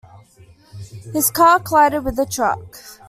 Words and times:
His 1.13 1.29
car 1.29 1.59
collided 1.59 2.03
with 2.03 2.17
a 2.17 2.25
truck. 2.25 2.75